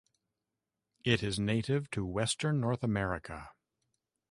[1.03, 3.51] It is native to western North America.